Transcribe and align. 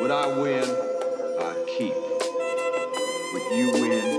What 0.00 0.10
I 0.12 0.38
win, 0.40 0.64
I 1.38 1.54
keep. 1.66 1.94
What 3.32 3.54
you 3.54 3.72
win, 3.72 4.17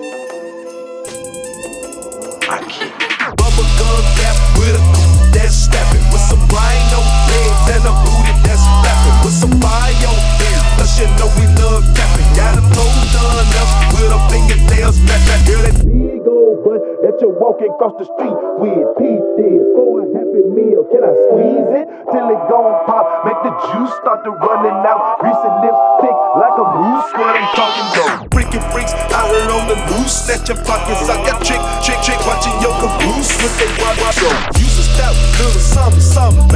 that 16.77 17.17
you're 17.17 17.33
walking 17.33 17.73
across 17.73 17.97
the 17.97 18.05
street 18.05 18.37
with. 18.61 18.85
Pete 19.01 19.25
did 19.39 19.61
for 19.73 20.03
a 20.03 20.05
happy 20.13 20.43
meal. 20.53 20.85
Can 20.93 21.01
I 21.01 21.13
squeeze 21.25 21.69
it 21.81 21.87
till 22.11 22.27
it 22.29 22.41
gon' 22.45 22.75
pop? 22.85 23.05
Make 23.25 23.39
the 23.41 23.53
juice 23.73 23.93
start 24.03 24.21
to 24.27 24.31
running 24.37 24.77
out. 24.85 25.17
Greasy 25.23 25.51
lips 25.65 25.81
thick 26.03 26.17
like 26.37 26.57
a 26.59 26.65
moose. 26.77 27.09
What 27.17 27.33
I'm 27.33 27.49
talking 27.57 27.87
about. 27.95 28.29
Freaky 28.29 28.59
freaks 28.69 28.93
out 29.15 29.29
here 29.31 29.49
on 29.49 29.65
the 29.65 29.77
loose. 29.95 30.29
Snatch 30.29 30.45
your 30.49 30.59
pockets. 30.67 31.09
I 31.09 31.17
got 31.25 31.41
trick, 31.41 31.61
trick, 31.81 31.99
trick. 32.05 32.19
Watching 32.27 32.53
your 32.61 32.75
caboose 32.77 33.31
with 33.41 33.55
they 33.57 33.69
wild, 33.81 33.97
wild 33.97 34.13
show. 34.13 34.33
Use 34.59 34.77
a 34.77 34.85
stout, 34.85 35.15
little 35.39 35.61
something, 35.61 36.01
something 36.01 36.48